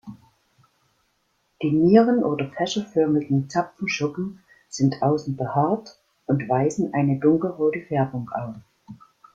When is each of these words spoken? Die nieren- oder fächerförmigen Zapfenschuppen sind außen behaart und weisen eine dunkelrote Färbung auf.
Die 1.61 1.71
nieren- 1.71 2.23
oder 2.23 2.49
fächerförmigen 2.49 3.51
Zapfenschuppen 3.51 4.41
sind 4.67 4.99
außen 5.03 5.35
behaart 5.37 5.99
und 6.25 6.49
weisen 6.49 6.91
eine 6.95 7.19
dunkelrote 7.19 7.81
Färbung 7.81 8.27
auf. 8.33 8.55